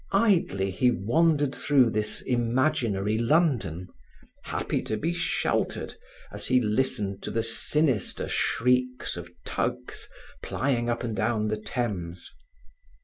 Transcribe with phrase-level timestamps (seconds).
[0.13, 3.87] Idly he wandered through this imaginary London,
[4.45, 5.93] happy to be sheltered,
[6.31, 10.09] as he listened to the sinister shrieks of tugs
[10.41, 12.31] plying up and down the Thames.